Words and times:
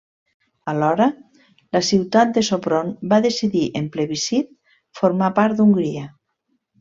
Alhora, 0.71 1.05
la 1.77 1.81
ciutat 1.89 2.31
de 2.37 2.43
Sopron 2.49 2.89
va 3.13 3.19
decidir 3.27 3.61
en 3.81 3.91
plebiscit 3.97 4.49
formar 5.01 5.29
part 5.41 5.59
d'Hongria. 5.61 6.07